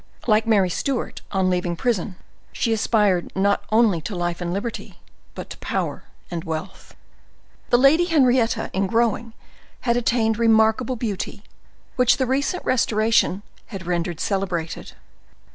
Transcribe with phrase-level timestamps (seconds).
[0.25, 2.15] Like Mary Stuart on leaving prison,
[2.51, 4.97] she aspired not only to life and liberty,
[5.35, 6.95] but to power and wealth.
[7.69, 9.33] The Lady Henrietta, in growing,
[9.81, 11.43] had attained remarkable beauty,
[11.97, 14.93] which the recent restoration had rendered celebrated.